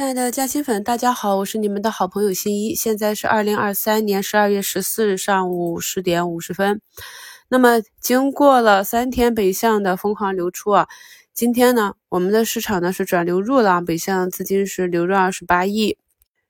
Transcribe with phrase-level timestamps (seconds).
[0.00, 2.74] 亲爱的嘉兴粉，大家好，我是你们的好朋友新一。
[2.74, 6.80] 现在是二零二三年十二月十四日上午十点五十分。
[7.50, 10.88] 那么，经过了三天北向的疯狂流出啊，
[11.34, 15.98] 今天呢，我们的市场呢是转流入了，北向资金是流入二十八亿。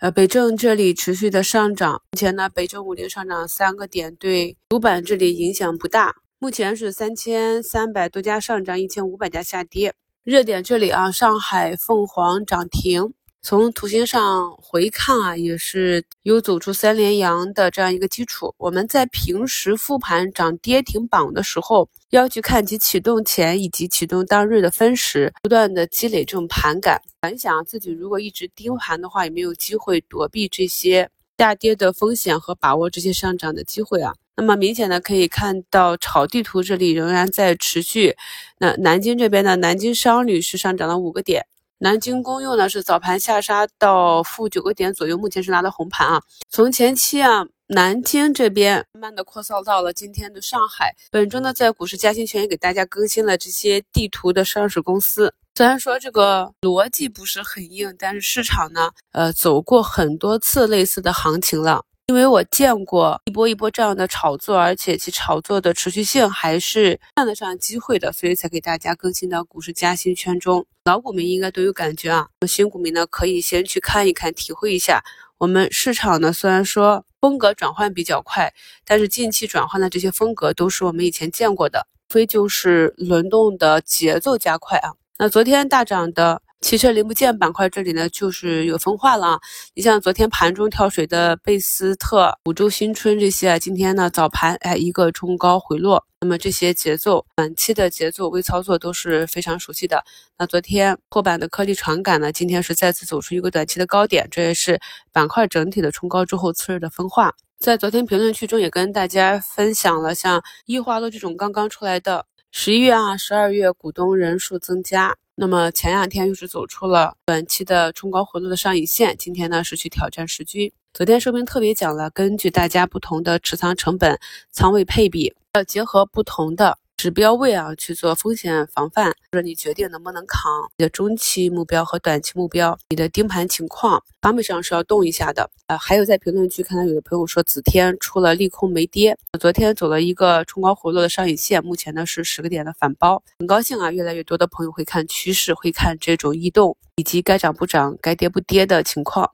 [0.00, 6.16] 呃，北证这里持续的上涨，目前呢，北证五零上涨三个点，对主板这里影响不大。
[6.38, 9.94] 目前是三千三百多家上涨，一千五百家下跌。
[10.22, 13.14] 热点这里啊，上海凤凰涨停。
[13.40, 18.54] 从图形上回看啊，也是有走出三连阳的这样一个基础。
[18.58, 27.00] 我们在平时复盘涨跌停榜的时候，要去看其启动前以及启动当日的分时，不断的积累这种盘感。
[27.22, 34.12] 反想自己如果一直盯盘的话，有没有机会躲避这些下跌的风险和把握这些上涨的机会啊？
[34.36, 38.14] 那么明显的可以看到，炒地图这里仍然在持续。
[38.58, 41.46] 那南京这边呢，南京商旅是上涨了五个点。
[41.80, 46.20] 南京公用呢是早盘下杀到负九个点左右，目前是拿到红盘啊。
[46.48, 50.92] 从前期啊，南京这边慢慢的扩散到了今天的上海。
[51.12, 55.32] 本周呢，在股市嘉兴圈也给大家更新了这些地图的上市公司。
[55.54, 61.84] 虽然说这个逻辑不是很硬，但是市场呢，呃，走过很多次类似的行情了。
[62.08, 70.64] 因为我见过一波一波这样的炒作，而且其炒作的持续性还是看得上机会的，所以才给大家更新到股市加薪圈中。
[70.88, 75.04] 老股民应该都有感觉啊，新股民呢可以先去看一看，体会一下。
[75.36, 78.54] 我们市场呢虽然说风格转换比较快，
[78.86, 84.94] 但是近期转换的这些风格都是我们以前见过的，非就是轮动的节奏加快啊。
[85.18, 86.40] 那昨天大涨的。
[86.60, 89.38] 汽车零部件板块这里呢，就是有分化了。
[89.74, 96.04] 你像昨天盘中跳水的贝斯特、五洲新春这些，今天呢早盘哎一个冲高回落。
[96.20, 100.04] 那么这些节奏，短期的节奏微操作都是非常熟悉的。
[100.36, 104.80] 那昨天破板的颗粒传感呢，今天是再次走出一个短期的高点，这也是
[105.12, 107.34] 板块整体的冲高之后次日的分化。
[107.60, 115.16] 在昨天评论区中也跟大家分享了，像易华乐这种刚刚出来的十一月啊、十二月股东人数增加。
[115.40, 120.72] 那么前两天又是走出了短期的冲高回落的上影线，今天呢是去挑战十均。
[120.92, 124.18] 昨天说明特别讲了，根据大家不同的持仓成本、
[124.50, 126.76] 仓位配比，要结合不同的。
[126.98, 135.78] 指标位啊，去做风险防范，或者你决定能不能扛你的中期目标和短期目标，你的盯盘情况，方面上是要动一下的啊。
[135.78, 149.30] 还有在评论区看到有的朋友说，子天出了利空没跌，昨天走了一个冲高回落的上影线，目前呢是十个点的反包，很高兴啊，越来越多的朋友会看趋势，会看这种异动以及该涨不涨、该跌不跌的情况。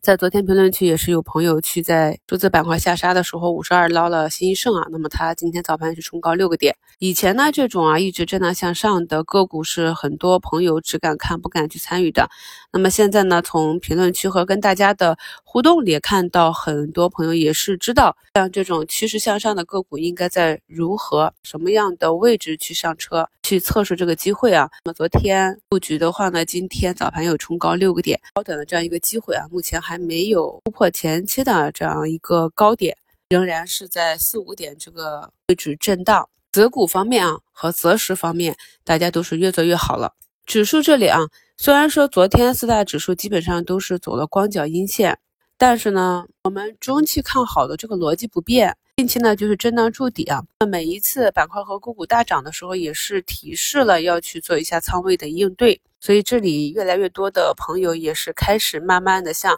[0.00, 6.74] 在昨天评论区也是有朋友去在数字板块下杀的时候五十二捞了新一盛啊，那么它今天早盘是冲高六个点。
[6.98, 12.30] 以前呢这种啊一直震荡向上的个股是很多朋友只敢看不敢去参与的。
[12.72, 24.70] 那么现在呢从评论区和跟大家的互动里看到很多朋友也是知道像这种趋势向上的个股应该在如何什么样的位置去上车去测试这个机会啊。
[24.84, 29.46] 那么昨天布局的话呢，今天早盘有冲高六个点，高短的这样一个机会啊。
[29.50, 32.96] 目前还没有突破前期的这样一个高点，
[33.28, 36.28] 仍然是在四五点这个位置震荡。
[36.50, 40.14] 择股方面啊和择时方面，大家都是越做越好了。
[40.46, 41.20] 指数这里啊，
[41.58, 45.18] 虽然说昨天四大指数基本上都是走了光脚阴线，
[45.58, 48.76] 但是呢，我们中期看好的这个逻辑不变。
[48.98, 55.80] 近期呢就是震荡筑底啊，那每一次板块和个股大涨的时候，也是提示了要去做一下仓位的应对。
[56.00, 59.56] 所以这里越来越多的朋友也是开始慢慢的向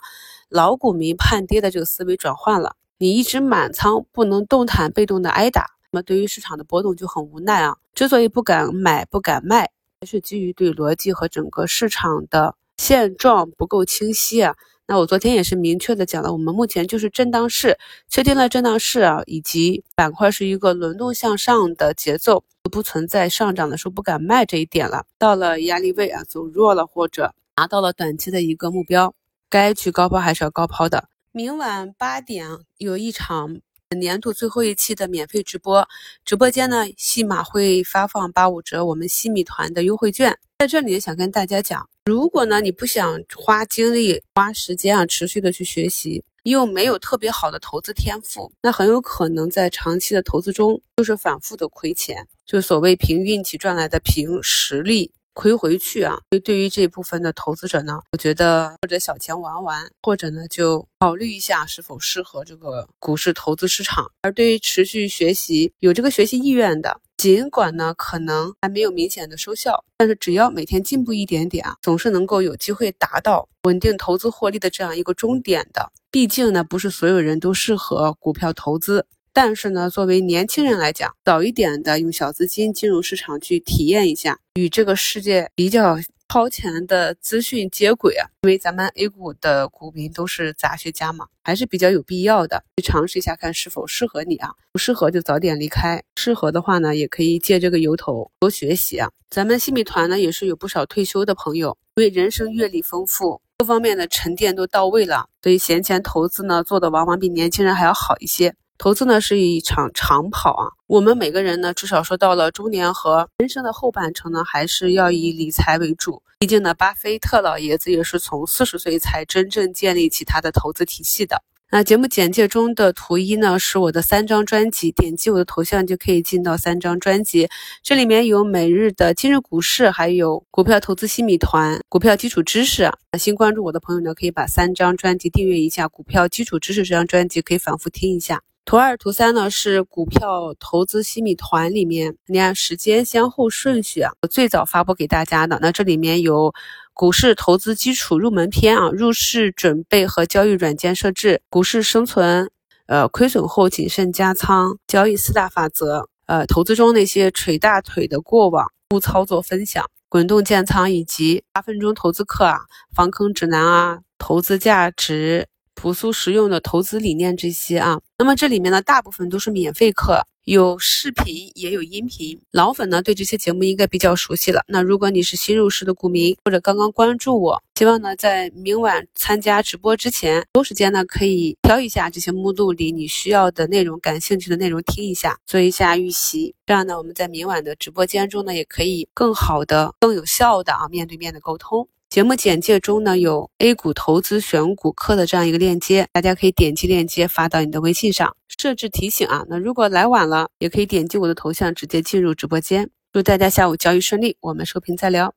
[0.51, 2.77] 老股民判跌的这个思维转换了。
[2.99, 7.79] 你一直满仓不能动弹，被动的挨打，那么对于市场的波动就很无奈啊。
[7.95, 9.71] 之所以不敢买不敢卖，
[10.03, 14.55] 还是基于对逻辑和整个市场的现状不够清晰啊。
[14.91, 17.79] 那我昨天也是明确的讲了，我们目前就是震荡市，
[18.09, 22.43] 确定了震荡市啊，以及板块是一个轮动向上的节奏，
[22.73, 25.07] 不存在上涨的时候不敢卖这一点了。
[25.17, 29.15] 到了压力位啊，走弱了或者拿到了短期的一个目标，
[29.49, 31.05] 该去高抛还是要高抛的。
[31.31, 32.49] 明晚八点
[32.79, 33.61] 有一场
[33.97, 35.87] 年度最后一期的免费直播，
[36.25, 41.89] 直播间呢，西马会发放八五折我们西米团的优惠券，在这里想跟大家讲。
[42.11, 55.13] 如果呢，你不想花精力、花时间啊，持续的去学习，又没有特别好的投资天赋，那很有可能在长期的投资中就是反复的亏钱，就所谓凭运气赚来的，凭实力。
[55.33, 56.19] 亏回去啊！
[56.31, 64.11] 所以对于这部分的投资者呢，我觉得或者小钱玩玩，或者呢就考虑一下是否适合这个股市投资市场。
[64.23, 75.93] 而对于持续学习、有这个学习意愿的，尽管呢可能还没有明显的收效，但是只要每天进步一点点啊，总是能够有机会达到稳定投资获利的这样一个终点的。
[76.11, 79.05] 毕竟呢，不是所有人都适合股票投资。
[79.35, 85.99] 但是呢，作为年轻人来讲，早一点的用小资金进入市场去体验一下，与这个世界比较
[86.31, 88.25] 超前的资讯接轨啊。
[88.43, 94.51] 因为咱们 A 股的股民都是杂学家嘛，还是比较有必要的，去尝试一下看是否适合你啊。
[94.71, 99.11] 不适合就早点离开，适合的话呢，也可以借这个由头多学习啊。
[99.29, 108.55] 咱们新米团呢，也是有不少退休的朋友，因为人生阅历丰富，各方面的沉淀都到位了，所以闲钱投资呢，做的往往比年轻人还要好一些。
[108.83, 116.23] 投资呢是一场长跑啊，我们每个人呢，至少说到了中年和人生的后半程呢，还是要以理财为主。
[116.39, 121.43] 毕竟呢，巴菲特老爷子也是从四十岁才真正建立起他的投资体系的。
[121.71, 127.51] 那节目简介中的图一呢，是我的三张专辑，点击我的头像就可以进到三张专辑，
[127.83, 132.91] 这里面有每日的今日股市，还有股票投资新米团、股票基础知识。
[133.19, 138.41] 新关注我的朋友呢，可以把三张专辑订阅一下，股票基础知识这张专辑可以反复听一下。
[138.71, 145.59] 图二、图三呢是股票投资新米团里面，你按时间先后顺序啊，最早发布给大家的。
[145.61, 146.55] 那这里面有
[146.95, 152.49] 股市投资基础入门篇啊，入市准备和交易软件设置，股市生存，
[152.87, 162.61] 呃，亏损后谨慎加仓，交易四大法则，呃，投资中那些捶大腿的过往，不操作分享，滚动建仓以及八分钟投资课啊，
[162.95, 165.49] 防坑指南啊，投资价值。
[165.81, 172.39] 朴素实用的投资理念这些啊，那么这里面呢，大部分都是免费课，有视频也有音频。
[172.51, 174.63] 老粉呢对这些节目应该比较熟悉了。
[174.69, 186.55] 那如果你是新入市的股民或者刚刚关注我，希望呢在明晚参加直播之前，有时间呢可以挑一下这些目录里你需要的内容、感兴趣的内容听一下，做一下预习。
[186.67, 191.89] 这样呢我们在明晚的直播间中呢也可以更好的、更有效的啊面对面的沟通。
[192.11, 199.45] 节目简介中呢有 A 股投资选股课的这样一个链接，大家可以点击链接发到你的微信上，设置提醒啊。
[199.49, 202.91] 那如果来晚了，也可以点击我的头像直接进入直播间。
[203.13, 205.33] 祝大家下午交易顺利，我们收评再聊。